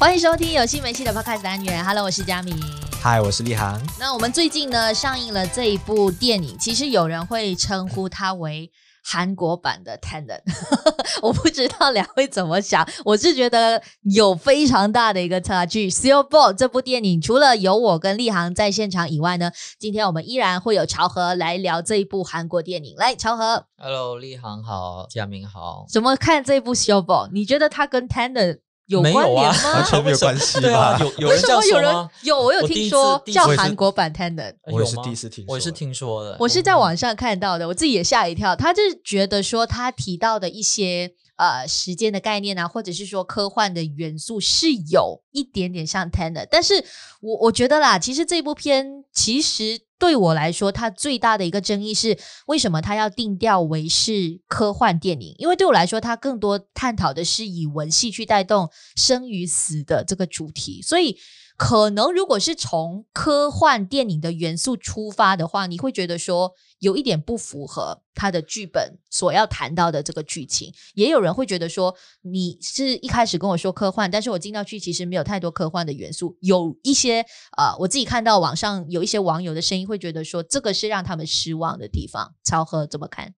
[0.00, 1.84] 欢迎收听有戏没戏的 Podcast 单元。
[1.84, 2.58] Hello，我是佳明。
[3.02, 3.78] Hi，我是立航。
[3.98, 8.72] 那我们最近呢上映了这一部电影，其实有人会称呼它为
[9.04, 10.40] 韩国版的 Tenet。
[11.20, 15.90] 我不知道两位怎么想，我是觉得有非常大的一个差距。
[15.90, 22.96] Seoul Boat 这部电影，除了有我跟立航在现场以外呢，今天我们依然会有朝和来聊这一部韩国电影。
[22.96, 23.66] 来，朝和。
[23.76, 25.84] Hello，立航好，佳明好。
[25.92, 27.28] 怎么看这部 Seoul Boat？
[27.34, 28.60] 你觉得它跟 Tenet？
[28.90, 29.72] 有关联吗？
[29.74, 30.60] 完全没有关系吧？
[30.60, 32.10] 对啊，有有人这样说吗？
[32.22, 36.36] 有，我有听说叫韩国版 Tenet，我也是第一次听，我也是听说的。
[36.40, 38.56] 我是在网上看到的，我自己也吓一跳。
[38.56, 46.84] 他就是觉得说他提到的一些呃时间的概念啊，或者是说科幻的元素是有一点点像 Tenet，但是
[47.20, 49.82] 我我觉得啦，其实这部片其实。
[50.00, 55.36] 对我来说，它最大的一个争议是为什么它要定调为是科幻电影？
[55.38, 61.16] 因为对我来说，它更多探讨的是以文戏去带动生与死的这个主题，所以。
[61.60, 70.72] 可能如果是从科幻电影的元素出发的话，你会觉得说有一点不符合他的剧本所要谈到的这个剧情。
[70.94, 76.34] 也有人会觉得说，你是一开始跟我说科幻，但是我进到去其实没有太多科幻的元素。
[76.40, 77.20] 有一些
[77.58, 82.34] 呃，我自己看到网上有一些网友的声音会觉得说，这个是让他们失望的地方。
[82.42, 83.34] 朝河怎么看？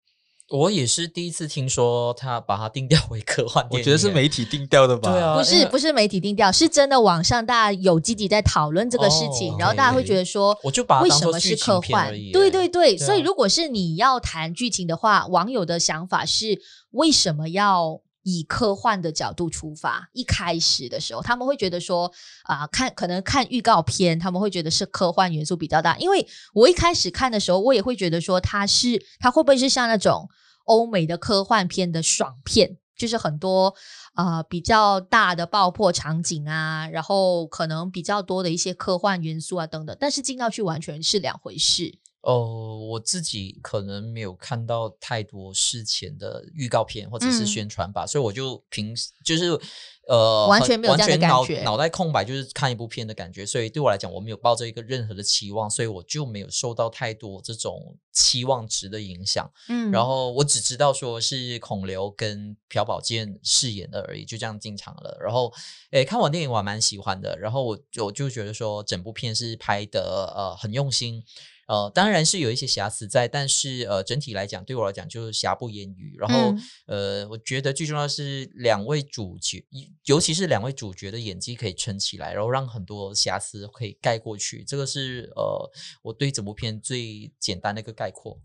[0.51, 5.13] 我也是第一次听说他把它定调为科幻电影，我觉得是媒体定调的吧？
[5.13, 12.11] 对啊，不是不是媒体定调，是真的网上大家有积极在讨论这个事情，哦、然后大家会觉得说，我就把它为什么是科幻？
[12.33, 20.09] 对对对，对啊、所以如果是你要谈剧情的话，网友的想法是为什么要以科幻的角度出发？
[20.13, 22.13] 一开始的时候，他们会觉得说
[22.45, 25.97] 啊、看可能看预告片，他们会觉得是科幻元素比较大。
[25.99, 30.29] 因为我一开始看的时候，我也会觉得说，它是它会不会是像那种。
[30.65, 33.75] 欧美的科幻片的爽片，就是很多
[34.15, 41.99] 啊、比较大的爆破场景啊，然后可能比较多的一些科幻元素啊等等，但是进到去完全是两回事。
[42.23, 48.95] 哦，我自己可能没有看到太多事前的预告片或者是宣传吧，嗯、所以我就凭
[49.25, 49.59] 就是
[50.07, 59.51] 呃完全没有这样的感觉，脑袋空白就是看一部片的感觉，所以对我来讲，我没有抱着一个任何的期望，所以我就没有受到太多这种期望值的影响。
[59.71, 65.17] 嗯，然后我只知道说是孔刘跟朴宝剑饰演的而已，就这样进场了。
[65.23, 65.51] 然后
[65.93, 71.25] 诶，看完电影我还蛮喜欢的，然后我我就觉得说整部片是拍的呃很用心。
[71.71, 76.17] 呃，当然是有一些瑕疵在，但是呃，整体来讲，对我来讲就是瑕不掩瑜。
[76.19, 76.51] 然后、
[76.87, 79.65] 嗯、呃，我觉得最重要的是两位主角，
[80.07, 84.65] 尤其是两位主角的演技可以撑起来，然后让很多瑕疵可以盖过去。
[84.65, 85.71] 这个是呃，
[86.03, 88.41] 我对整部片最简单的一个概括。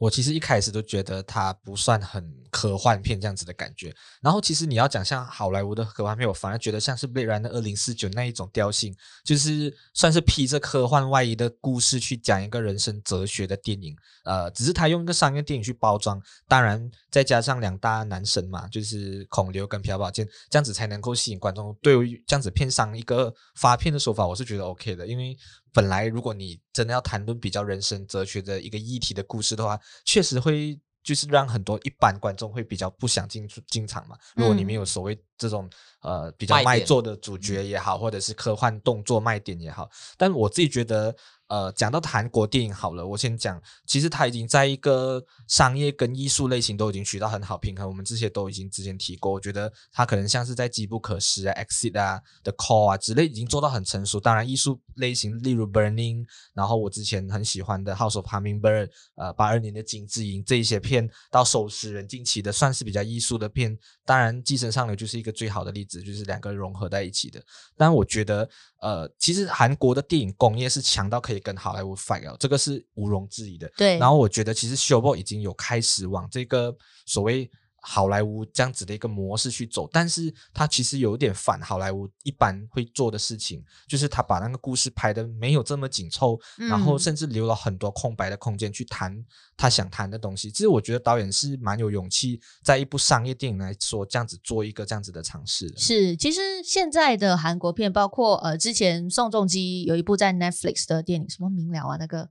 [0.00, 13.94] 我其实一开始都觉得它不算很科幻片这样子的感觉，然后其实你要讲像好莱坞的科幻片，我反而觉得像是《Blade Runner 的2049》那一种调性，就是算是披着科幻外衣的故事去讲一个人生哲学的电影。
[14.24, 16.18] 呃，只是他用一个商业电影去包装，
[16.48, 21.76] 当然再加上两大男神嘛，就是孔刘跟朴宝剑，这样子才能够吸引观众。
[21.82, 25.36] 对于这样子片商一个发片的手法，我是觉得 OK 的，因为。
[25.72, 34.16] 本来，如果你真的要谈论比较人生哲学的一个议题的故事的话，确实会就是让很多一般观众会比较不想进进场嘛。
[34.34, 35.68] 如果你没有所谓这种
[36.02, 41.14] 呃比较卖座的主角也好，或者是科幻动作卖点也好，但我自己觉得。
[41.50, 47.88] 呃，讲到韩国电影好了，我先讲，其实它已经在一个商业跟艺术类型都已经取到很好平衡。
[47.88, 54.20] 我们这些都已经之前提过，我觉得它可能像是在机不可失啊、Exit 啊、The Call 啊之类，已经做到很成熟。
[54.20, 56.24] 当然，艺术类型例如 Burning，
[56.54, 63.76] 然后我之前很喜欢的 House of Hummingbird，呃，八二年的金智英这一些片，到收尸人近期的算是比较艺术的片。
[64.04, 67.42] 当然，寄生上流就是一个最好的例子，就是两个融合在一起的。
[67.76, 68.48] 但我觉得。
[68.82, 73.70] 呃，其实韩国的电影工业是强到可以跟好莱坞 fight 哦，这个是毋庸置疑的。
[73.76, 73.98] 对。
[73.98, 76.74] 然后我觉得，其实 Boat 已经有开始往这个
[77.04, 77.50] 所谓。
[77.82, 89.24] 好莱坞这样子的一个模式去走，但是他其实有点反好莱坞一般会做的事情，就是他把那个故事拍的没有这么紧凑，嗯、然后甚至留了很多空白的空间去谈
[89.56, 90.50] 他想谈的东西。
[90.50, 95.72] 其实我觉得导演是蛮有勇气，在一部商业电影来说这样子做一个这样子的尝试。
[95.76, 101.96] 是，其实现在的韩国片，包括呃之前宋仲基有一部在 Netflix 的电影，什么明了啊？
[101.96, 102.28] 那个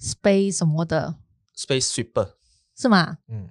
[0.00, 1.16] Space 什么的
[1.56, 2.32] ，Space Sweeper
[2.76, 3.18] 是吗？
[3.28, 3.50] 嗯。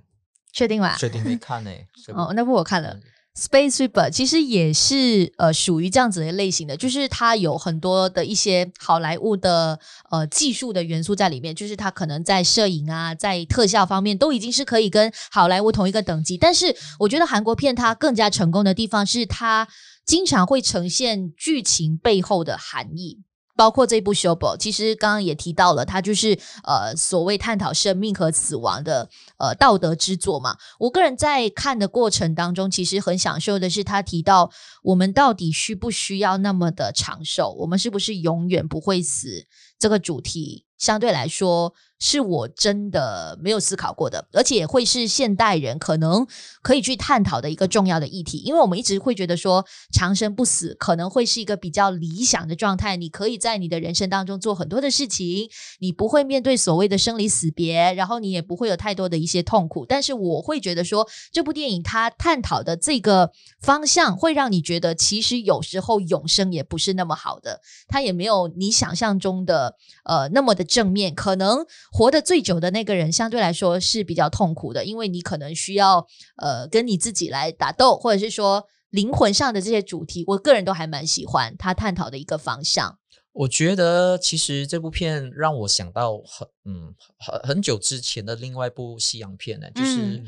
[0.51, 0.95] 确定吗？
[0.97, 1.87] 确定没看呢、欸。
[2.13, 2.99] 哦，那部我看了。
[3.33, 16.37] Space Sweeper 其实也是呃属于这样子的类型的，就是它有很多的一些好莱坞的呃技术的元素在里面，就是它可能在摄影啊，在特效方面都已经是可以跟好莱坞同一个等级。
[16.37, 19.65] 但是我觉得韩国片它更加成功的地方是它
[20.05, 23.21] 经常会呈现剧情背后的含义。
[23.61, 30.57] 包括这部《肖伯》，其实刚刚也提到了，它就是呃所谓探讨生命和死亡的呃道德之作嘛。
[30.79, 34.49] 我个人在看的过程当中，其实很享受的是他提到
[34.81, 39.45] 我们到底需不需要那么的长寿，我们是不是永远不会死
[39.77, 40.65] 这个主题。
[40.79, 46.25] 相对来说，是我真的没有思考过的，而且会是现代人可能
[46.63, 48.39] 可以去探讨的一个重要的议题。
[48.39, 49.63] 因为我们一直会觉得说，
[49.93, 59.85] 长生不死可能会是一个比较理想的状态，你可以在你的人生当中做很多的事情，你不会面对所谓的生离死别，然后你也不会有太多的一些痛苦。
[59.85, 63.31] 但是我会觉得说，这部电影它探讨的这个
[63.61, 69.75] 方向，会让你觉得其实有时候永生也不是那么好的，它也没有你想象中的
[70.05, 70.65] 呃那么的。
[70.71, 76.07] 正面可能活得最久的那个人，相对来说是比较痛苦的，因为你可能需要
[76.37, 82.97] 呃跟你自己来打斗，或者是说灵魂上的这些主题，我个人都还蛮喜欢他探讨的一个方向。
[83.33, 89.97] 我觉得其实这部片让我想到很嗯很很久之前的另外一部西洋片呢，就是。
[89.97, 90.25] 嗯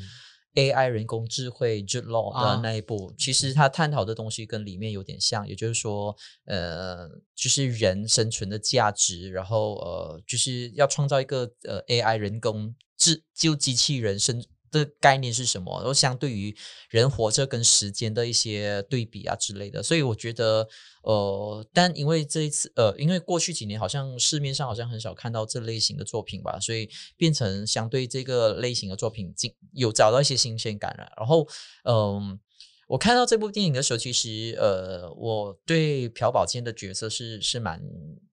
[0.55, 6.15] AI 人工智慧 Jude Law 的那一部，啊、其实他探讨的东西跟里面有点像，也就是说，
[6.45, 14.43] 呃，就是人生存的价值，然后呃，就是要创造一个呃 AI 人工智就机器人生。
[14.73, 15.77] 的概念是什么？
[15.77, 16.53] 然后相对于
[16.89, 20.67] 人活着跟时间的一些对比啊之类的，所以我觉得，
[21.03, 29.33] 呃，但因为这一次，呃，因为过去几年好像市面上好像很少看到这类型的作品吧，所以变成相对这个类型的作品，
[29.73, 31.09] 有找到一些新鲜感了。
[31.15, 31.47] 然后，
[31.83, 32.39] 嗯、
[32.87, 37.81] 我看到这部电影的时候，其实，呃，我对朴宝剑的角色是是蛮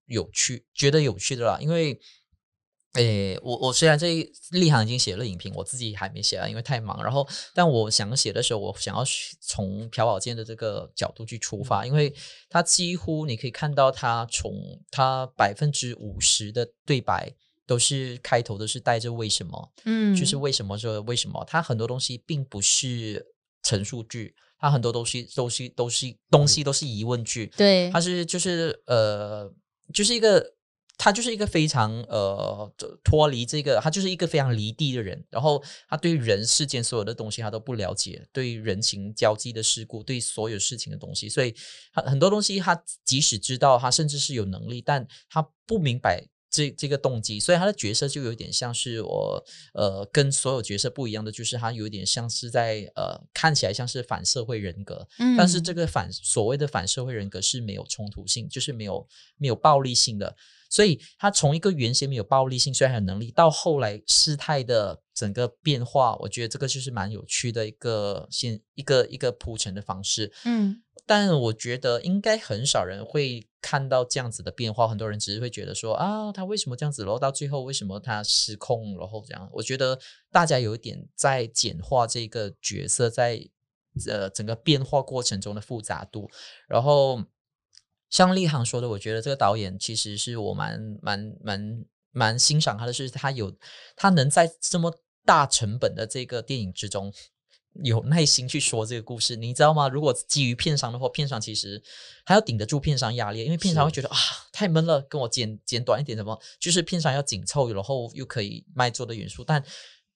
[0.07, 1.99] 有趣，觉得有趣的啦，因为。
[2.95, 7.01] 诶，我我虽然这一立行已经写了影评，我自己还没写啊，因为太忙。
[7.01, 9.01] 然后，但我想写的时候，我想要
[9.39, 12.13] 从朴宝剑的这个角度去出发，因为
[12.49, 14.53] 他几乎你可以看到他从
[14.91, 17.33] 他百分之五十的对白
[17.65, 23.25] 都是开头都是带着为什么，嗯，就是为什么说为什么，他很多东西并不是
[23.63, 29.49] 陈述句，他很多东西都是都是东西都是疑问句，对，他是就是呃，
[29.93, 30.55] 就是一个。
[31.03, 32.71] 他就是一个非常呃
[33.03, 35.25] 脱离这个，他就是一个非常离地的人。
[35.31, 35.59] 然后
[35.89, 41.55] 他对人世间所有的东西他都不了解，对人情交际的事故，对所有事情的东西，所以
[41.91, 47.39] 他很多东西他即使知道，他甚至是有能力，但他不明白这这个动机。
[47.39, 49.43] 所以他的角色就有点像是我
[49.73, 59.07] 呃跟所有角色不一样的，就是他有点像是在呃看起来像是反社会人格，嗯，但是这个反所谓的反社会人格是没有冲突性，就是没有
[59.37, 60.35] 没有暴力性的。
[60.71, 70.31] 所以他从一个原先没有暴力性，虽然还有能力，到后来事态的整个变化，我觉得这个就是蛮有趣的一个先一个一个铺陈的方式。
[70.45, 77.03] 嗯，但我觉得应该很少人会看到这样子的变化，很多人只是会觉得说啊，他为什么这样子？
[77.03, 78.97] 然后到最后为什么他失控？
[78.97, 79.99] 然后这样，我觉得
[80.31, 83.45] 大家有一点在简化这个角色在
[84.07, 86.29] 呃整个变化过程中的复杂度，
[86.69, 87.21] 然后。
[88.11, 93.55] 像立行说的，我觉得这个导演其实是我蛮蛮蛮蛮欣赏他的，是他有
[93.95, 94.93] 他能在这么
[95.25, 97.13] 大成本的这个电影之中
[97.83, 99.87] 有耐心去说这个故事，你知道吗？
[99.87, 101.81] 如果基于片商的话，片商其实
[102.25, 104.17] 还要顶得住片商压力，因为片商会觉得啊
[104.51, 109.63] 太闷了，跟我剪剪短一点什么，就是片商要紧凑，然后又可以卖座的元素，但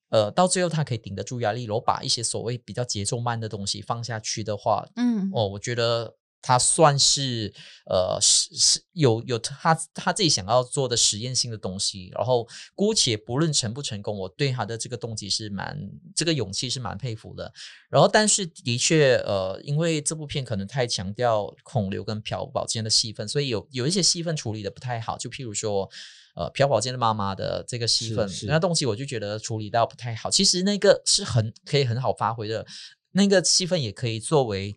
[0.09, 6.17] 呃到最后他可以顶得住压力，然后把一些所谓比较节奏慢的东西放下去的话，嗯哦，我觉得。
[6.47, 7.51] 他算是
[7.89, 15.75] 呃是是有有他他自己想要做的实验性的东西，然后姑且不论成不成功，我对他的这个动机是蛮
[16.15, 17.51] 这个勇气是蛮佩服的。
[17.89, 25.17] 然后但是的确呃，因为这部片可能太强调孔刘跟朴宝剑的戏份，所以有有一些戏份处理的不太好。
[25.17, 25.89] 就譬如说
[26.35, 30.29] 呃朴宝剑的妈妈的这个戏份，那东西我就觉得处理到不太好。
[30.29, 32.67] 其实那个是很可以很好发挥的，
[33.13, 34.75] 那个戏份也可以作为。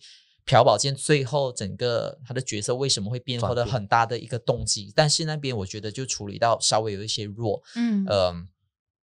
[0.49, 8.35] 朴宝剑最后整个他的角色为什么会变化的很大的一个动机，但是那边我觉得就处理到稍微有一些弱，嗯、呃、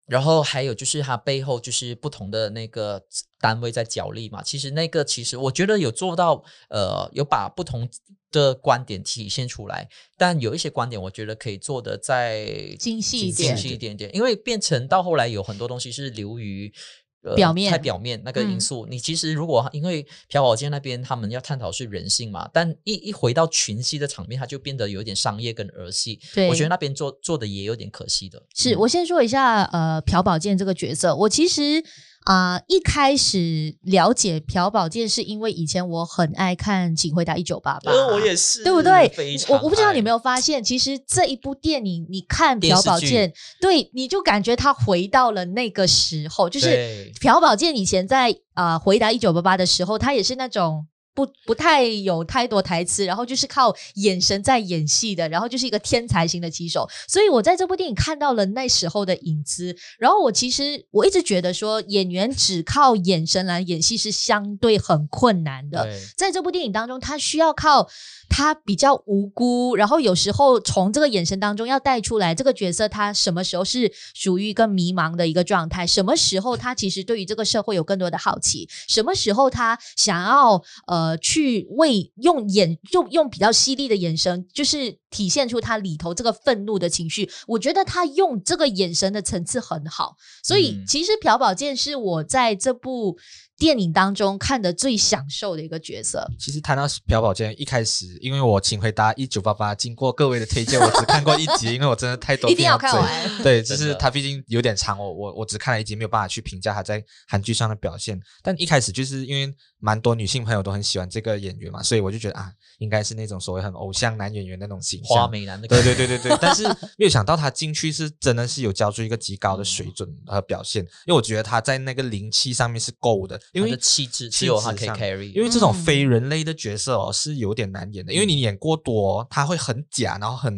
[0.06, 3.00] 然后还有就是他背后就是不同的那个
[3.38, 7.88] 单位在角力嘛，其实那个其实我觉得有做到，呃，有把不同
[8.32, 9.88] 的观点体现出来，
[10.18, 16.74] 但有一些观点我觉得可以做的再精细一点，精细一点点，因为变成到后来有很多东西是流于。
[17.22, 18.86] 呃、表面太表面那个因素。
[18.86, 26.20] 嗯、你其实如果因为朴宝剑那边他们要探讨是人性嘛，但一一回到群戏的场面，它就变得有点商业跟儿戏。
[26.34, 28.42] 对，我觉得那边做做的也有点可惜的。
[28.54, 31.84] 是、嗯、我先说一下，呃，朴宝剑这个角色，我其实。
[32.26, 39.10] 啊、呃，一开始了解朴宝剑是因为以前我很爱看《请回答一九八八》，我也是，对不对？
[39.48, 50.86] 我我不知道你有没有发现，其实这一部电影，你看朴宝剑，对，你就感觉他回到了那个时候，就是朴宝剑以前在啊、呃《回答一九八八》的时候，他也是那种。
[51.16, 59.74] 不不太有太多台词，然后就是靠眼神在演戏的，然后就是一个天才型的棋手，所以我在这部电影看到了那时候的影子。
[59.98, 65.88] 然后我其实我一直觉得说，演员只靠眼神来演戏是相对很困难的。
[66.16, 67.88] 在这部电影当中，他需要靠。
[68.28, 87.28] 他比较无辜，然后有时候从这个眼神当中要带出来这个角色，他什么时候是属于一个迷茫的一个状态，什么时候他其实对于这个社会有更多的好奇，什么时候他想要呃去为用眼用用比较犀利的眼神，就是体现出他里头这个愤怒的情绪。
[87.46, 93.18] 我觉得他用这个眼神的层次很好，所以其实朴宝剑是我在这部。
[93.58, 96.26] 电影当中看的最享受的一个角色。
[96.38, 103.42] 其实谈到朴宝剑，一开始因为我请回答一九八八，经过各位的推荐，我只看过一集， 因为我真的太多，一定要看完。
[103.42, 108.20] 对，就是他毕竟有点长，我我我只看了一集，没有办法去评价他在韩剧上的表现。
[108.42, 115.66] 但一开始就是因为蛮多女性朋友都很喜欢这个演员嘛，所以我就觉得啊，应该是那种所谓很偶像男演员那种形象，花美男的。
[115.66, 116.36] 对对对对对。
[116.42, 116.64] 但是
[116.98, 124.28] 没有想到他进去是真的是有交出一个极高的水准和表现，因为我觉得他在那个灵气上面是够的，因为气质。
[124.28, 130.56] 只有他可以 carry，因为这种非人类的角色哦是有点难演的，因为你演过多，他会很假，然后很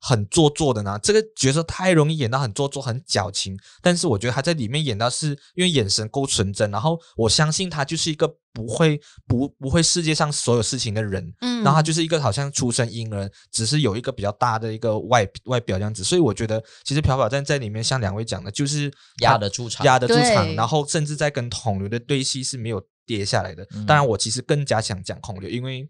[0.00, 0.98] 很做作的呢。
[1.02, 22.82] 这个角色太容易演到很做作、很矫情，但是我觉得他在里面演到是因为眼神够纯真，然后我相信他就是一个不会不不会世界上所有事情的人，嗯，然后他就是一个好像出生婴儿，只是有一个比较大的一个外外表这样子，所以我觉得其实朴宝站在里面像两位讲的，就是压得住场，压得住场，然后甚至在跟孔刘的对戏是没有。
[23.08, 25.88] 跌下来的，当然我其实更加想讲孔刘，因为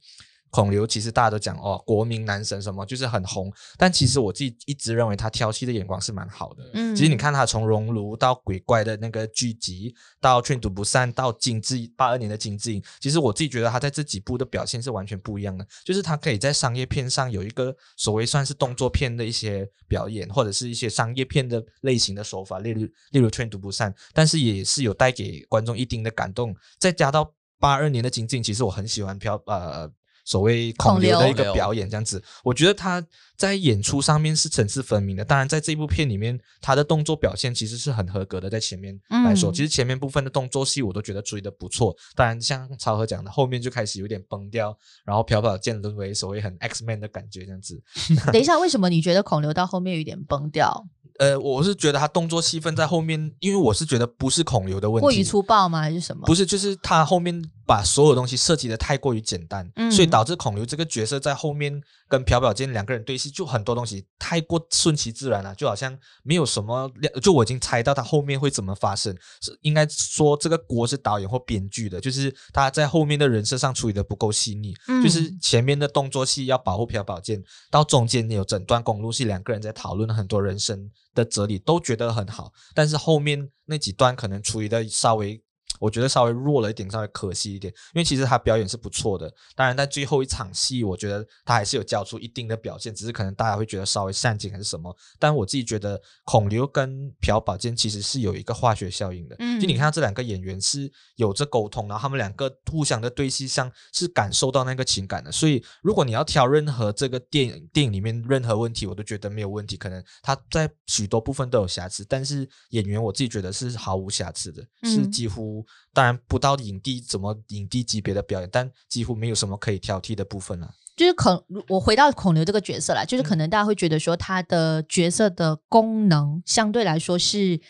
[0.50, 6.70] 孔刘其实大家都讲哦，国民男神什么就是很红，但其实我自己一直认为他挑戏的眼光是蛮好的。
[6.74, 29.90] 嗯，其实你看他从熔炉到鬼怪的那个剧集，到劝赌不散，到金智八二年的金智英，其实我自己觉得他在这几部的表现是完全不一样的，就是他可以在商业片上有一个所谓算是动作片的一些表演，或者是一些商业片的类型的手法，例如例如劝赌不散，但是也是有带给观众一定的感动，再加到八二年的金智英，其实我很喜欢朴呃。
[30.28, 33.02] 所谓孔刘的一个表演，这样子，我觉得他
[33.34, 35.24] 在演出上面是层次分明的。
[35.24, 38.50] 当然，在这部片里面，他的动作表现其实是很合格的。
[38.50, 38.94] 在前面
[39.24, 41.96] 来说，其实前面部分的动作戏我都觉得处理的不错。
[42.14, 47.82] 当然，像超和讲的，后面就开始有点崩掉，然后朴宝剑沦为所谓很 X Man 的感觉，这样子。
[48.30, 50.84] 等一下，为什么你觉得孔刘到后面有点崩掉？
[51.18, 55.80] 呃，我是觉得他动作戏份在后面，因为我是觉得不是孔刘的问题，过于粗暴吗？
[55.80, 56.26] 还是什么？
[56.26, 66.90] 不是，就是他后面把所有东西设计的太过于简单，嗯，所以导致孔刘这个角色在后面跟朴宝剑两个人对戏，就很多东西太过顺其自然了，就好像没有什么，
[67.22, 80.90] 就我已经猜到他后面会怎么发生，是应该说这个锅是导演或编剧的，就是他在后面的人设上处理的不够细腻，嗯，就是前面的动作戏要保护朴宝剑，到中间有整段公路戏，两个人在讨论很多人生。
[81.14, 85.42] 的哲理都觉得很好，但是后面那几段可能处理的稍微。
[85.78, 89.32] 我觉得稍微弱了一点，稍微可惜一点，因为其实他表演是不错的。
[89.54, 94.94] 当然，在最后一场戏，我觉得他还是有交出一定的表现，只是可能大家会觉得稍微煽情还是什么。
[95.18, 99.36] 但我自己觉得孔刘跟朴宝剑其实是有一个化学效应的。
[99.38, 105.30] 嗯，就你看到这两个演员是有着沟通，然后他们两个互相的对戏上是感受到那个情感的。
[105.30, 109.76] 所以，如果你要挑任何这个电影电影里面任何问题，我都觉得没有问题。
[109.76, 115.64] 可能他在许多部分都有瑕疵，但是演员我自己觉得是毫无瑕疵的，是几乎。
[115.92, 120.74] 当然不到影帝怎么影帝级别的表演，但几乎没有什么可以挑剔的部分了。
[120.96, 127.60] 就是孔，我回到孔刘这个角色来，就是可能大家会觉得说他的角色的功能相对来说是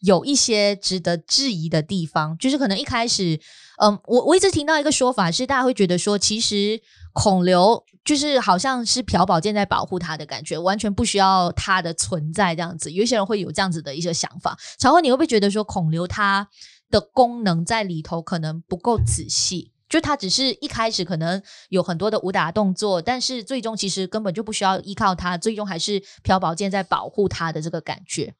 [0.00, 2.38] 有一些值得质疑的地方。
[2.38, 3.40] 就是可能一开始，
[3.82, 6.80] 嗯，我我一直听到一个说法是，大家会觉得说，其实
[7.12, 12.92] 孔刘就是好像是朴宝剑在保护他的感觉，完全不需要他的存在这样子。
[12.92, 14.56] 有一些人会有这样子的一些想法。
[14.78, 16.48] 常会，你会不会觉得说孔刘他？
[16.96, 28.34] 的功能在里头可能不够仔细，就他只是一开始可能有很多的武打动作，但是最终其实根本就不需要依靠他，最终还是朴宝剑在保护他的这个感觉。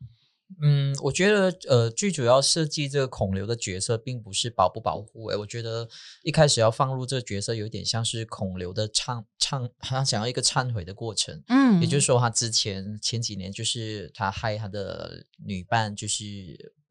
[0.63, 5.27] 嗯，我觉得呃，最主要设计这个孔刘的角色，并不是保不保护。
[5.27, 5.89] 哎，我觉得
[6.23, 11.43] 一开始要放入这个角色，有点像是孔刘的忏忏，他想要一个忏悔的过程。
[11.49, 16.25] 嗯，也就是说，他之前前几年就是他害他的女伴，就是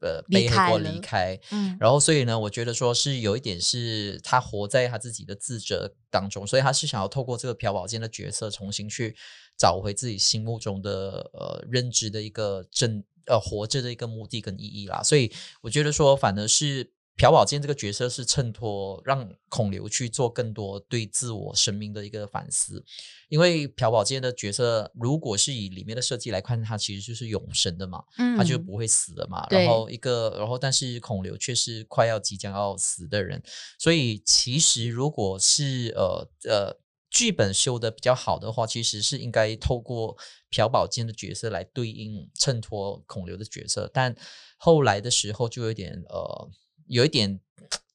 [0.01, 1.39] 呃背黑锅离开。
[1.51, 9.15] 嗯，然后所以呢，我觉得说是有一点是他活在他自己的自责当中，所以他是想要透过这个朴宝剑的角色，重新去
[9.57, 13.01] 找回自己心目中的呃认知的一个正。
[13.27, 22.83] 呃，活着的一个目的跟意义啦，所以我觉得说，反而是朴宝剑这个角色是衬托让孔刘去做更多对自我生命的一个反思，
[23.29, 33.41] 因为朴宝剑的角色如果是以里面的设计来看，他其实就是永生的嘛，嗯，他就不会死的嘛，然后一个，然后但是孔刘却是快要即将要死的人，
[33.79, 36.84] 所以其实如果是呃呃。
[37.15, 40.17] 剧本修的比较好的话，其实是应该透过
[40.49, 44.13] 朴宝剑的角色来对应衬托孔刘的角色，但
[44.57, 46.49] 后来的时候就有点呃，
[46.87, 47.39] 有一点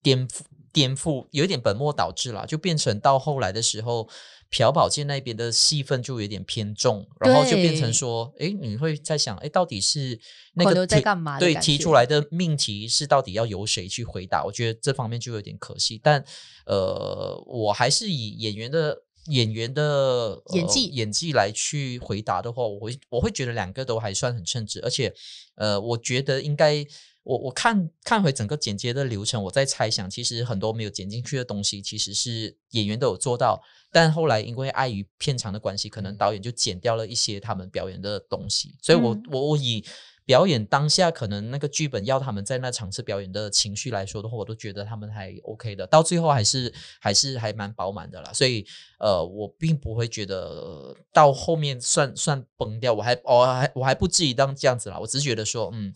[0.02, 0.40] 颠覆
[0.72, 4.08] 颠覆，有一点本末倒置了，就变成到后来的时候，
[4.48, 10.18] 朴宝剑那边的戏份就有点偏重，然后就变成说，哎，你会在想，哎，到底是
[10.54, 11.38] 那个在干嘛？
[11.38, 14.44] 对，提出来的命题是到底要由谁去回答？
[14.44, 16.24] 我觉得这方面就有点可惜，但
[16.64, 19.02] 呃，我还是以演员的。
[19.26, 25.14] 演员的、呃、演技演技来去回答的话，我会我会觉得两个都还算很称职，而且
[25.56, 26.84] 呃，我觉得应该
[27.22, 33.62] 我我看看回整个剪接的流程，我在猜想，其实很多没有剪进去的东西，其实是演员都有做到，
[33.92, 39.84] 但后来因为碍于片长的关系，可能导演就剪掉了一些他们表演的东西，所以我我我以。
[40.30, 48.32] 表演当下可能那个剧本要他们在那场次表演的情绪来说的话，我都觉得他们还 OK 的，到最后还是还是还蛮饱满的啦。
[48.32, 48.64] 所以
[49.00, 55.00] 呃，我并不会觉得到后面算算崩掉，我还我还我还不至于当这样子啦。
[55.00, 55.92] 我只是觉得说，嗯，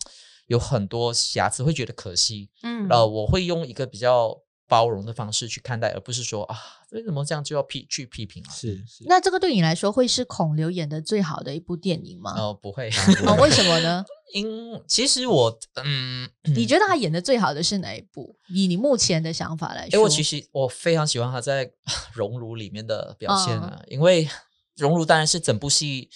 [0.47, 4.41] 有很多瑕疵会觉得可惜，嗯，呃，我会用一个比较。
[4.67, 6.57] 包容的方式去看待，而不是说啊，
[6.91, 8.51] 为什么这样就要批去批评啊？
[8.51, 9.03] 是是。
[9.05, 12.33] 那这个对你来说会是孔刘演的最好的一部电影吗？
[12.37, 12.89] 哦，不会。
[13.25, 14.03] 哦，为什么呢？
[14.33, 18.35] 因其实我嗯，你觉得他演的最好的是哪一部？
[18.49, 21.65] 以你目前的想法来说，因为我其实我非常喜欢他在
[22.13, 24.25] 《熔炉》里面的表现啊，哦、因为
[24.75, 26.09] 《熔炉》当然是整部戏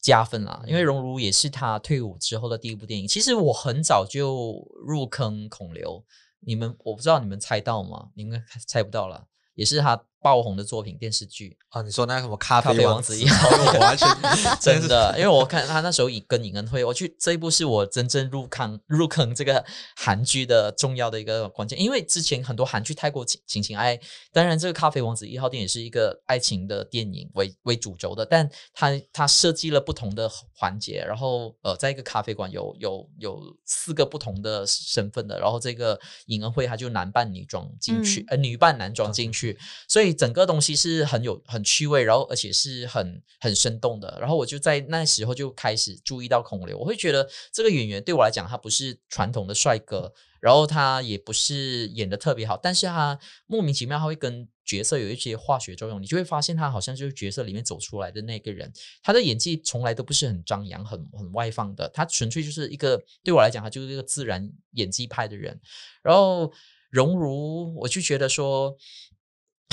[0.00, 3.08] 加分啦，因为《熔炉》也是他退伍之后的第一部电影。
[3.08, 6.04] 其实我很早就入坑孔刘。
[6.46, 8.10] 你们我不知道你们猜到吗？
[8.14, 10.04] 你们猜不到了，也是他。
[10.24, 11.54] 爆红的作品电视剧。
[11.68, 14.08] 啊，你说那个什么咖啡，咖啡王子一号， 我完全
[14.58, 19.62] 真的，因为我看他那时候以跟尹恩惠，我去这一部是我真正入坑入坑这个
[19.96, 24.00] 韩剧的重要的一个关键，因为之前很多韩剧太过情情情爱，
[24.32, 39.58] 当然这个咖啡王子一号电影是一个爱情的电影为为主轴的，但他他设计了不同的环节，然后呃，在一个咖啡馆有有有四个不同的身份的，然后这个尹恩惠他就男扮女装进去，嗯、呃女扮男装进去，
[39.88, 40.13] 所以。
[40.14, 44.16] 整个东西是很有很趣味，然后而且是很很生动的。
[44.20, 58.72] 然后我就在那时候就开始注意到孔刘，我会觉得这个演员对我来讲，他不是传统的帅哥，然后他也不是演得特别好，但是他莫名其妙他会跟角色有一些化学作用，你就会发现他好像就是角色里面走出来的那个人。
[59.02, 65.60] 他的演技从来都不是很张扬、很很外放的，他纯粹就是一个对我来讲，他就是一个自然演技派的人。
[66.02, 66.50] 然后
[66.90, 68.76] 荣如，我就觉得说。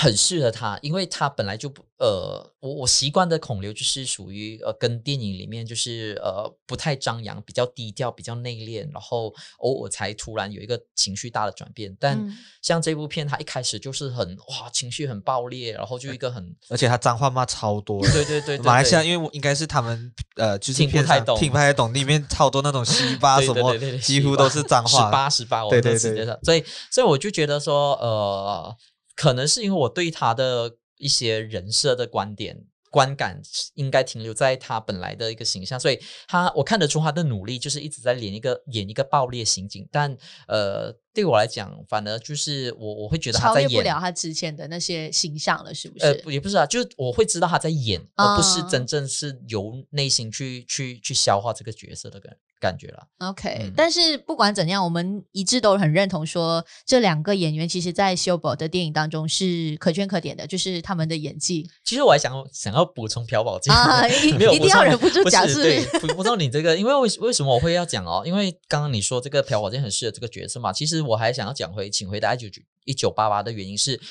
[0.01, 11.95] 很适合他，因为他本来就不呃，我我习惯的孔刘就是属于呃，跟电影里面就是呃不太张扬，比较低调，比较内敛，然后偶尔才突然有一个情绪大的转变。
[11.99, 12.19] 但
[12.63, 18.01] 像这部片，他一开始就是很哇，情绪很爆裂，然后就一个很，而且他脏话骂超多。
[18.01, 28.75] 对对对，对，马来西亚因为应该是他们呃，就是听不太懂，听不太懂，里面超多那种西巴 什么，几乎都是脏话，十八十八，对对对，所以所以我就觉得说呃。
[29.15, 32.65] 可能是因为我对他的一些人设的观点。
[32.93, 33.41] 观感
[33.75, 35.97] 应该停留在他本来的一个形象，所以
[36.27, 40.13] 他我看得出他的努力就是一直在演一个演一个爆裂刑警，但
[40.45, 46.05] 呃对我来讲，反而就是我我会觉得他在演超越不了他之前的那些形象了，是不是？
[46.05, 53.07] 呃，也不是啊，就是我会知道他在演，而不是真正是由内心去去去消化这个角色的感感觉了。
[53.19, 61.69] OK，嗯，但是不管怎样，我们一致都很认同说，这两个演员其实在修宝的电影当中是可圈可点的，就是他们的演技。
[61.85, 62.81] 其实我还想想要。
[62.81, 64.01] 要补充朴宝剑啊，
[64.39, 68.23] 没有一定要忍不住讲是，对，补充你这个，因为为为什么我会要讲哦？
[68.25, 72.47] 因为刚刚你说这个朴宝剑很适合这个角色嘛，其实我还想要讲回，请回答一九
[72.85, 74.01] 一九八八的原因是，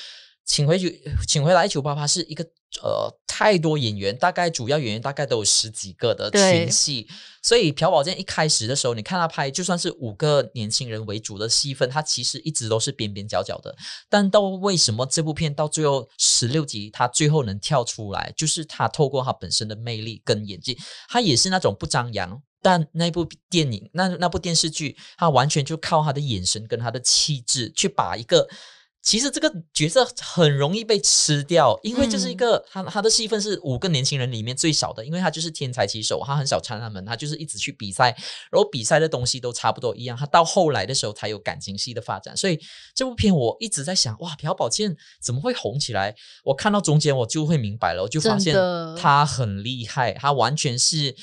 [0.51, 2.43] 请回去，请回来一九八八是一个
[2.83, 7.07] 呃太多演员，大概主要演员大概都有十几个的群戏，
[7.41, 13.73] 所以朴宝剑一开始的时候，你看他拍就算是五个年轻人为主的戏份，他其实一直都是边边角角的。
[14.09, 22.41] 但到为什么这部片到最后十六集，他最后能跳出来，就是他透过他本身的魅力跟演技，他也是那种不张扬。
[22.61, 28.47] 但那部电影，那那部电视剧，他完全就靠他的眼神跟他的气质去把一个，
[29.01, 38.15] 其实这个角色很容易被吃掉，因为就是一个、嗯、他他的戏份是五个年轻人里面最少的，因为他就是天才棋手，他很少参他们，他就是一直去比赛，
[38.51, 42.59] 然后比赛的东西都差不多一样，他到后来的时候才有感情戏的发展，所以
[42.93, 46.15] 这部片我一直在想，哇，朴宝剑怎么会红起来？
[46.43, 48.55] 我看到中间我就会明白了，我就发现
[48.95, 51.15] 他很厉害，他完全是。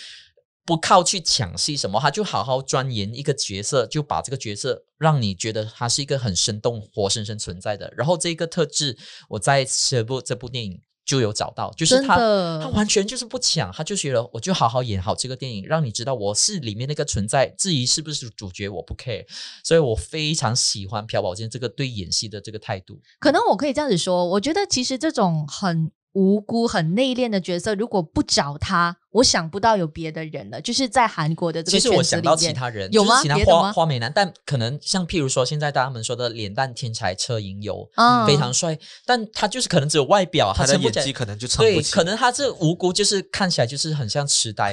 [0.69, 7.91] 不靠去抢戏什么，他就好好钻研一个角色，就把这个角色让你觉得他是一个很生动、活生生存在的。
[7.97, 8.95] 然后这个特质，
[9.31, 12.17] 我在这部这部电影就有找到，就是他
[12.61, 17.47] 他完全就是不抢，他就觉得我就好好演好这个电影，让你知道我是里面那个存在。
[17.59, 19.25] 至于是不是主角，我不 care。
[19.65, 23.01] 所以我非常喜欢朴宝剑这个对演戏的这个态度。
[23.21, 28.99] 可能我可以这样子说，我觉得其实这种很无辜、很内敛的角色，如果不找他。
[29.19, 33.17] 我想不到有别的人了，就是在韩国的这个圈子里面，其实我想到其他人，有吗？
[33.17, 41.91] 就是、其他花花美男，但可能像譬如说现在大家们说的脸蛋天才车银优，嗯，非常帅，但他就是可能只有外表，他，的演技可能就撑不起。
[41.91, 44.73] 对，可能他这无辜就是看起来就是很像痴呆，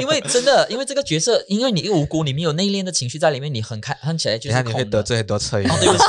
[0.00, 4.62] 因为真的，因为这个角色，因为你一无辜，你没有内敛的情绪在里面，你很看看起来就是。
[4.62, 5.74] 你会得罪很多车银优。
[5.74, 6.04] 哦，对不起。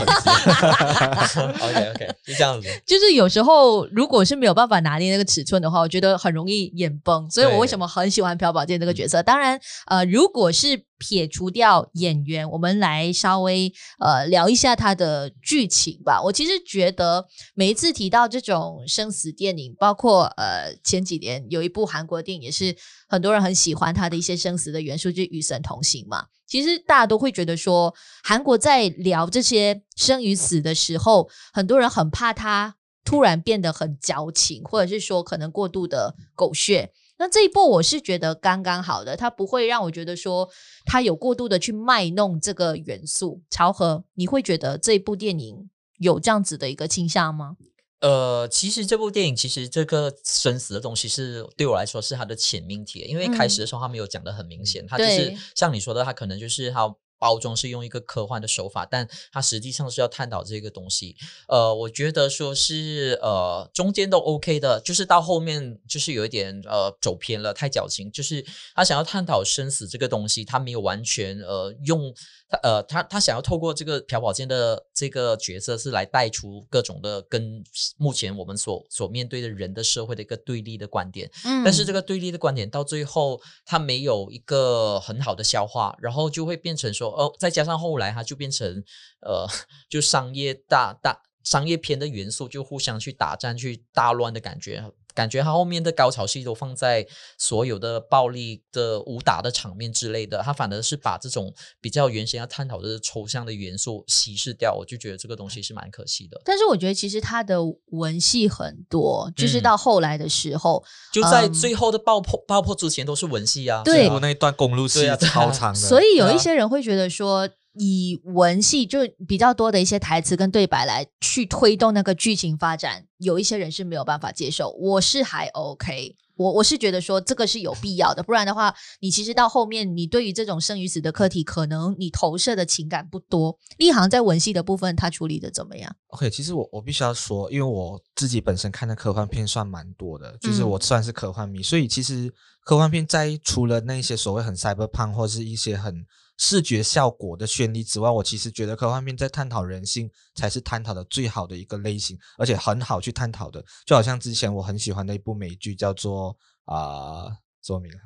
[1.66, 2.68] OK OK，就这样子。
[2.86, 6.88] 就是有时候如果是没有办法拿捏那个尺寸的话，我觉得很容易演。
[7.08, 9.24] 崩，所以我为什么很喜欢朴宝剑这个角色？
[9.24, 16.22] 当然，呃，如果是撇除掉演员，我们来稍微呃聊一下他的剧情吧。
[16.22, 22.76] 我其实觉得每一次提到这种生死电影，包括呃前几年有一部韩国电影也是
[23.08, 26.26] 很多人很喜欢他的一些生死的元素，就是《与神同行》嘛。
[26.48, 27.94] 其实大家都会觉得说，
[28.24, 32.77] 韩国在聊这些生与死的时候，很多人很怕他。
[33.08, 40.50] 突然变得很矫情，或者是说可能过度的狗血，那这一部我是觉得刚刚好的，它不会让我觉得说
[40.86, 43.42] 它有过度的去卖弄这个元素。
[43.50, 47.56] 朝和，你会觉得这一部电影有这样子的一个倾向吗？
[48.02, 56.94] 呃，其实这部电影其实这个生死的东西是对我来说是它的潜命题，因为开始的时候他没有讲的很明显，他、嗯、就是像你说的，他可能就是它。
[57.20, 61.16] 包装是用一个科幻的手法，但它实际上是要探讨这个东西。
[61.48, 68.12] 呃，我觉得说是呃中间都 OK 的，就是到后面就是有一点呃走偏了，太矫情。
[68.12, 72.14] 就是他想要探讨生死这个东西，他没有完全呃用。
[72.50, 77.64] 他呃，他他想要透过这个朴宝剑的这个角色，是来带出各种的跟
[77.98, 81.30] 目前我们所所面对的人的社会的一个对立的观点。
[81.44, 88.84] 嗯，但是这个对立的观点到最后，他没有一个很好的消化，然后就会变成说，哦，再加上后来他就变成
[89.22, 89.46] 呃，
[89.90, 94.92] 就商业大大商业片的元素，就互相去打战、去大乱的感觉。
[95.18, 97.08] 感觉他后面的高潮戏都放在
[97.40, 101.52] 所有的暴力的武打的场面之类的，他反而是把这种
[101.82, 106.40] 比较原先要探讨的抽象的元素稀释掉，我就觉得这个东西是蛮可惜的。
[106.46, 107.58] 但是我觉得其实他的
[107.94, 117.50] 文戏很多，就是到后来的时候，嗯、就在最后的爆破、嗯、爆破之前都是文戏啊，对，那一段公路戏超长的，所以有一些人会觉得说。
[117.78, 124.72] 以文戏就比较多的一些台词跟对白来去推动那个剧情发展，有一些人是没有办法接受。
[124.72, 133.58] 我是还 OK，我我是觉得说这个是有必要的，不然的话，你其实到后面你对于这种生与死的课题，可能你投射的情感不多。
[133.78, 142.32] 立行在文戏的部分，他处理的怎么样？OK，其实我我必须要说，因为我自己本身看的科幻片算蛮多的，就是我算是科幻迷，嗯、所以其实
[142.64, 146.06] 科幻片在除了那些所谓很 cyberpunk 或是一些很
[146.38, 153.64] 视觉效果的绚丽之外，我其实觉得科幻片在探讨人性才是探讨的最好的一个类型，而且很好去探讨的。
[153.86, 157.26] 就好像之前我很喜欢的一部美剧叫做啊，
[157.64, 158.00] 说明了，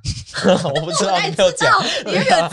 [0.74, 1.72] 我不知道你没有讲，
[2.06, 2.50] 你没有讲，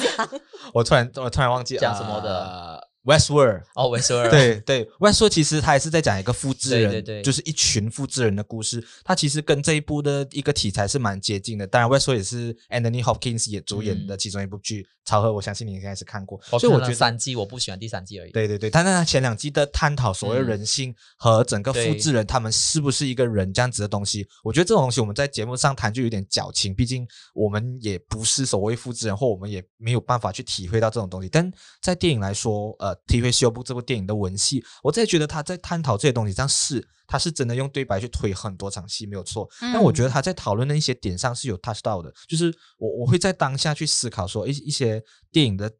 [0.74, 2.87] 我突然我突然忘记讲什么的。
[3.04, 8.84] Westworld 哦，Westworld 对对，Westworld 其实他也是在讲一个复制人，对对对，就是一群复制人的故事。
[9.04, 11.66] 他其实跟这一部的一个题材是蛮接近的。
[11.66, 14.86] 当然，Westworld 也是 Anthony Hopkins 也主演的其中一部剧。
[15.04, 16.38] 超和，我相信你应该是看过。
[16.58, 18.30] 所以我觉得三季我不喜欢第三季而已。
[18.30, 31.28] 对对对，但是他前两季的探讨所谓人性和整个复制人他们是不是一个人这样子的东西，我觉得这种东西我们在节目上谈就有点矫情，毕竟我们也不是所谓复制人，或我们也没有办法去体会到这种东西。
[31.30, 45.72] 但在电影来说，呃，提回修补这部电影的文戏，我在觉得他在探讨这些东西上是他是真的用对白去推很多场戏没有错，嗯、但我觉得他在讨论的一些点上是有 touch 到的，就是我我会在当下去思考说一一些电影的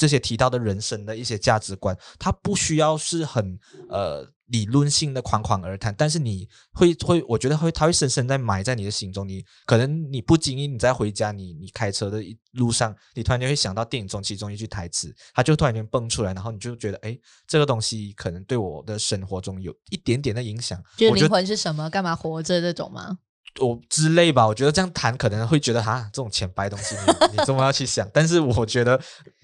[0.00, 3.58] 这些提到的人生的一些价值观，它不需要是很
[3.90, 4.26] 呃。
[4.50, 9.24] 理论性的侃侃而谈，但是你会会，我觉得会，它会深深在埋在你的心中。
[9.28, 12.20] 你可能你不经意，你在回家，你你开车的
[12.54, 20.82] 路上，你突然间会想到电影中其中一句台词，它就突然间蹦出来，然后你就觉得，哎，这个东西可能对我的生活中有一点点的影响。
[20.96, 21.88] 就是灵魂是什么？
[21.88, 23.18] 干嘛活着这种吗？
[23.58, 29.00] 我之类吧，我觉得这样谈可能会觉得哈，这种浅白东西你你这么要去想，但是我觉得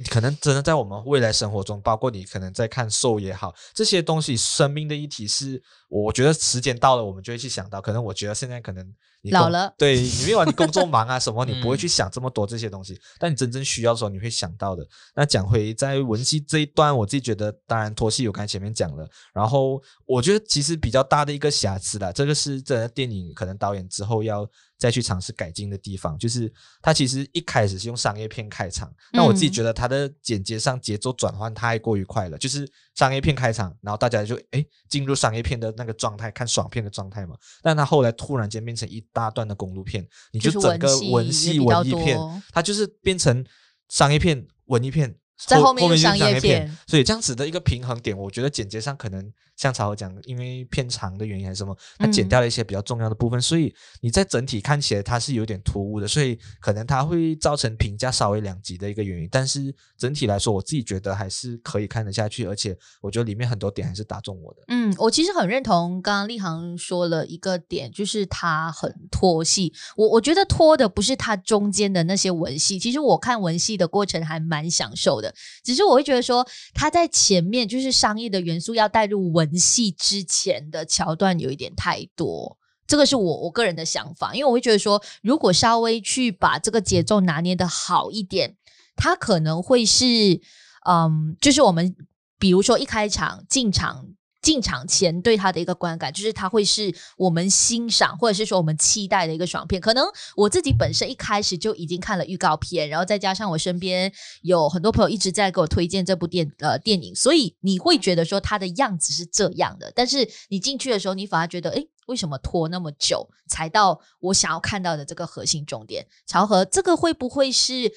[0.09, 7.81] 可能真的在我们未来生活中，包括你可能在看兽也好，这些东西生命的议题是，我觉得时间到了，我们就会去想到。
[7.81, 8.87] 可能我觉得现在可能。
[9.31, 12.95] 老了，对，因为你工作忙啊 什么，你不会去想这么多这些东西。
[12.95, 14.87] 嗯、但你真正需要的时候，你会想到的。
[15.15, 19.09] 那讲回在文戏这一段，我自己觉得，当然脱戏我刚才前面讲了。
[19.33, 37.35] 然后我觉得其实比较大的一个瑕疵啦，这个是这个电影可能导演之后要再去尝试改进的地方，就是他其实一开始是用商业片开场，那我自己觉得他的剪接上节奏转换太过于快了，就是商业片开场，然后大家就哎进入商业片的那个状态，看爽片的状态嘛。
[37.62, 42.19] 但他后来突然间变成一大段的公路片，你就整个文戏文艺片，
[42.53, 43.43] 它就是变成
[43.89, 45.17] 商业片文艺片。
[45.47, 59.29] 在后面，后面商业片，所以这样子的一个平衡点，我觉得简洁上可能像曹和讲，因为片长的原因还是什么，它剪掉了一些比较重要的部分，嗯、所以你在整体看起来它是有点突兀的，所以可能它会造成评价稍微两极的一个原因。
[59.31, 64.61] 但是整体来说，我自己觉得还是可以看得下去，而且我觉得里面很多点还是打中我的。
[64.69, 69.73] 嗯，我其实很认同刚刚立航说了一个点，就是它很拖戏。
[69.97, 75.35] 我我觉得拖的不是它中间的那些文戏，其实我看文戏的过程还蛮享受的。
[75.64, 82.57] 只是我会觉得说，他在前面就是商业的元素要带入文戏之前的桥段有一点太多，
[82.87, 88.57] 这个是我我个人的想法，因为我会觉得说，如果稍微去把这个节奏拿捏的好一点，
[88.97, 90.41] 它可能会是，
[90.89, 91.95] 嗯，就是我们
[92.39, 94.07] 比如说一开场进场。
[94.47, 99.81] 进场前对他的一个观感，就是他会是我们欣赏或者是说我们期待的一个爽片。
[99.81, 100.07] 可能
[100.37, 109.93] 我自己本身一开始就已经看了预告片，然后再加上我身边有很多朋友一直在给我推荐这部电呃电影，所以你会觉得说它的样子是这样的。
[109.97, 116.07] 但是你进去的时候，你反而觉得，诶，为什么拖那么久才到我想要看到的这个核心重点？
[116.25, 117.93] 曹和，这个会不会是？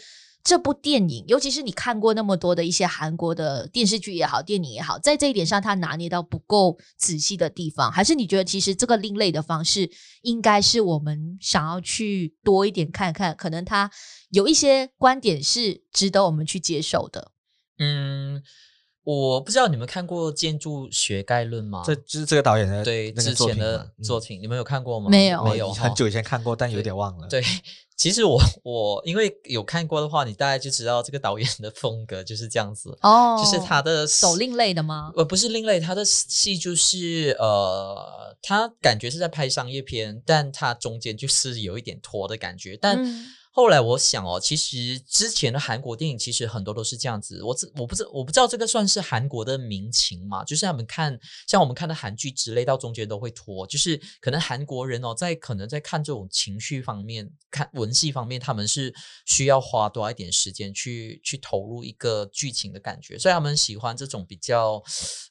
[0.50, 9.88] 这部电影，尤其是你看过那么多的一些韩国的电视剧也好，电影也好，在这一点上，他拿捏到不够仔细的地方，还是你觉得其实这个另类的方式，
[10.24, 13.92] 应该是我们想要去多一点看看，可能他
[14.32, 17.32] 有一些观点是值得我们去接受的。
[17.78, 18.42] 嗯，
[19.04, 21.84] 我不知道你们看过《建筑学概论》吗？
[21.86, 25.12] 这就是这个导演的对之前的作品，嗯、你们有看过吗？
[25.12, 27.28] 没有，没有，很久以前看过，但有点忘了。
[27.28, 27.44] 对。
[28.00, 35.12] 对其实我我因为有看过的话，你大概就知道这个导演的风格就是这样子哦，就是他的走另类的吗？
[35.16, 42.98] 呃，不是另类，他的戏就是呃，他感觉是在拍商业片，但他中间就是有一点拖的感觉，但。
[42.98, 43.26] 嗯
[43.60, 47.44] 后来我想哦，其实之前的韩国电影其实很多都是这样子。
[47.44, 50.46] 我我不知我不知道这个算是韩国的民情嘛？
[50.46, 53.68] 就是他们看像我们看的韩剧之类，到中间都会拖。
[53.68, 58.96] 就是可能韩国人哦，在可能在看这种情绪方面、看文戏方面，他们是
[59.26, 64.82] 需要花多一点时间去去投入一个剧情的感觉，所以他们喜欢这种比较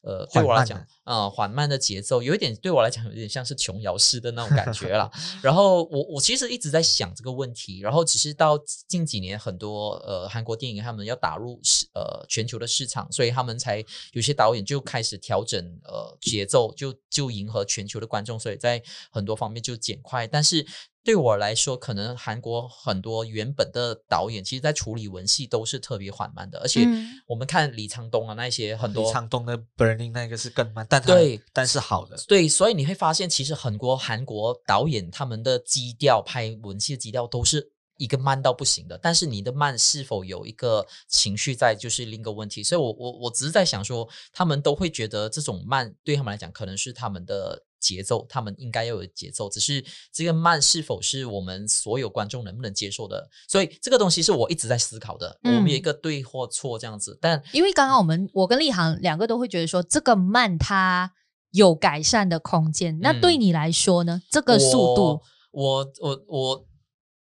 [0.03, 5.11] 呃，对我来讲啊、呃、缓慢的节奏，有一点对我来讲有点像是琼瑶式的那种感觉啦。
[5.41, 8.05] 然后我我其实一直在想这个问题，然后。
[8.09, 20.27] 只是到近几年，很多呃韩国电影他们要打入市呃全球的市场，所以他们才有些导演就开始调整呃节奏，就就迎合全球的观众，所以在很多方面就减快。
[20.27, 20.67] 但是
[21.05, 26.87] 对我来说，可能韩国很多原本的导演，其实在处理文戏都是特别缓慢的，而且
[27.27, 37.73] 我们看李沧东啊那些很多，李沧东的 Burning 那个是更慢，但对，但是好的，对，所以你会发现，其实很多韩国导演他们的基调拍文戏的基调都是。
[37.99, 42.63] 一个慢到不行的，但是你的慢是否有一个情绪在，就是另一个问题。
[42.63, 49.49] 所以我，我我我只是在想说，他们都会觉得这种慢对他们来讲，可能是他们的节奏，他们应该要有节奏。
[49.51, 53.29] 只是这个慢是否是我们所有观众能不能接受的？
[53.49, 55.37] 所以，这个东西是我一直在思考的。
[55.43, 61.13] 嗯、我们有一个对或错这样子，但因为刚刚我们我跟立航两个都会觉得说，这个慢它
[61.51, 62.97] 有改善的空间。
[63.01, 64.23] 那对你来说呢？
[64.23, 66.29] 嗯、这个速度，我我我。
[66.29, 66.68] 我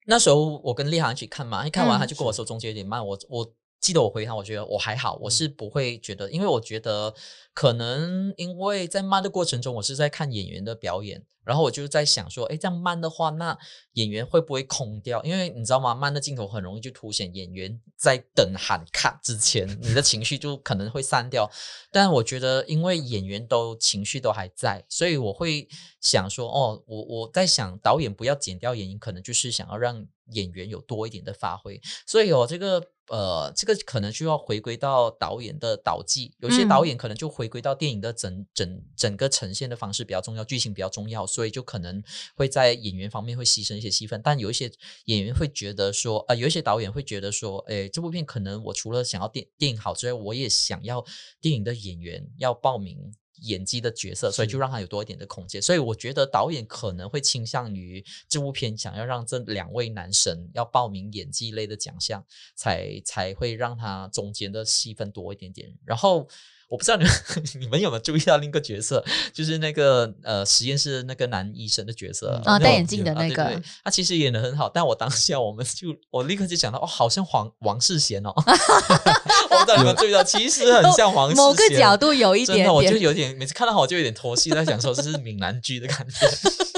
[0.05, 7.13] 那时候我跟立航一起看嘛，一看完他就跟我说中间有点慢，嗯、我我记得我回他，我觉得我还好，我是不会觉得，因为我觉得
[7.53, 13.57] 可能因为在慢的过程中，我是在看演员的表演，然后我就在想说，哎，这样慢的话，那
[13.93, 15.21] 演员会不会空掉？
[15.23, 15.93] 因为你知道吗？
[15.93, 21.51] 慢的镜头很容易就凸显演员在等喊卡之前，你的情绪就可能会散掉。
[21.91, 25.67] 但我觉得，因为演员都情绪都还在，所以我会
[25.99, 31.81] 想说，哦，我我在想导演不要剪掉演员，可能就是想要让演员有多一点的发挥。
[32.07, 32.81] 所以哦，这个。
[33.07, 42.01] 呃，这个可能就要回归到导演的导技，有些导演可能就回归到电影的整整整个呈现的方式比较重要，剧情比较重要，所以就可能
[42.36, 44.21] 会在演员方面会牺牲一些戏份。
[44.23, 44.71] 但有一些
[45.06, 51.06] 演员会觉得说，呃，有一些导演会觉得说，哎，这部片可能我除了想要电电影好之外，我也想要
[51.39, 53.13] 电影的演员要报名。
[53.45, 55.60] 演技的角色，所以就让他有多一点的空间。
[55.60, 62.23] 所以我觉得导演可能会倾向于这部片想要让这两位男神要报名演技类的奖项，
[62.56, 65.75] 才才会让他中间的戏份多一点点。
[65.84, 66.27] 然后。
[66.71, 67.13] 我不知道你们
[67.60, 69.03] 你们有没有注意到另一个角色，
[69.34, 86.70] 就是那个呃实验室那个男医生的角色啊，戴眼镜的那个，他其实演的很好，但我当下我们就我立刻就想到，哦，好像黄王世贤哦， 我不知道你们注意到，其实很像黄世贤，某个角度有一点点，我就有点每次看到我就有点脱戏，在想说 这是闽南剧的感觉。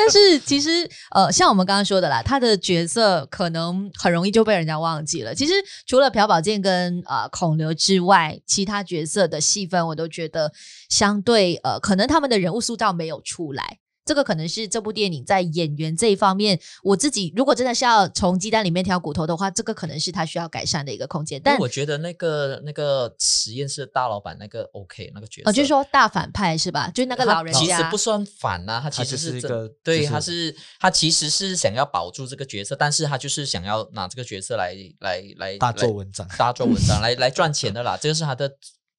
[0.00, 5.34] 但是其实，呃，像我们刚刚说的啦，他的角色可能很容易就被人家忘记了。
[5.34, 5.52] 其实
[5.86, 10.50] 除了朴宝剑跟呃孔刘之外，其他角色的戏份我都觉得
[10.88, 13.78] 相对呃，可能他们的人物塑造没有出来。
[14.04, 21.40] 这个可能是这部电影在演员这一方面，我自己如果真的是要从鸡蛋里面挑骨头的话，这个可能是他需要改善的一个空间。
[21.42, 26.90] 但我觉得那个那个实验室大老板那个 OK 那个角色，哦，就是说大反派是吧？
[26.94, 38.50] 就是那个老人家，其实不算反呐、啊，他其实是一个对，他是他其实是想要保住这个角色，但是他就是想要拿这个角色来来来大做文章，大做文章来来赚钱的啦，这个是他的。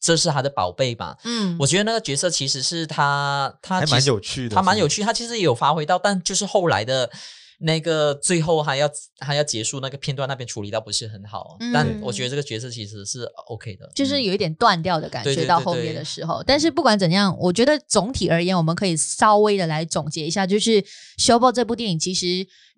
[0.02, 1.16] 这是他的宝贝吧？
[1.24, 7.10] 嗯，我觉得那个角色其实是他，他还蛮有趣的，他蛮有趣，他其实也有发挥到，但就是后来的。
[7.64, 16.44] 那个最后还要还要结束那个片段，那边处理到不是很好，嗯，但我觉得这个角色其实是 OK 的，就是有一点断掉的感觉到后面的时候。
[16.44, 20.82] 但是不管怎样，我觉得总体而言，我们可以稍微的来总结一下，就是
[21.20, 22.26] 《修报》这部电影，其实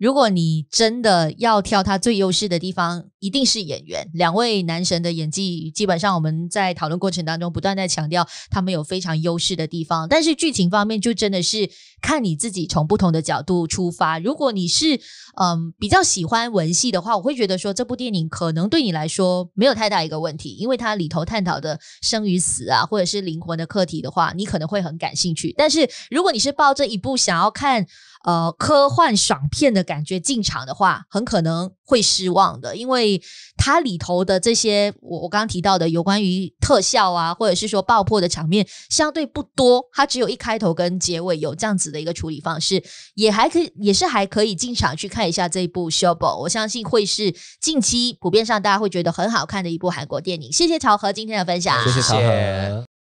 [0.03, 10.09] 如果你真的要挑他最优势的地方，一定是演员，两位男神的演技，基本上我们在讨论过程当中不断在强调他们有非常优势的地方。
[10.09, 11.69] 但是剧情方面，就真的是
[12.01, 14.19] 看你自己从不同的角度出发。
[14.19, 14.99] 如果你是
[15.39, 25.55] 嗯比较喜欢文戏的话，我会觉得说这部电影可能对你来说没有太大一个问题，因为它里头探讨的生与死啊，或者是灵魂的课题的话，你可能会很感兴趣。
[25.57, 27.87] 但是如果你是抱着一部想要看，
[28.23, 33.21] 呃，科幻爽片的感觉进场的话，很可能会失望的，因为
[33.57, 42.81] 它里头的这些我我刚刚提到的有关于特效啊，或者是说爆破的场面相对不多，它只有一开头跟结尾有这样子的一个处理方式，
[43.15, 50.49] 也还可以，也是还可以进场去看一下这一部《修报》，我相信会是近期普遍上大家会觉得很好看的一部韩国电影。
[50.49, 52.85] 谢谢曹和今天的分享，谢谢朝河。